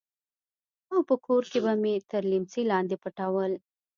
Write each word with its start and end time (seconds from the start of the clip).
او 0.93 0.99
په 1.09 1.15
کور 1.25 1.43
کښې 1.51 1.59
به 1.65 1.73
مې 1.81 1.93
تر 2.11 2.23
ليمڅي 2.31 2.61
لاندې 2.71 2.95
پټول. 3.03 3.51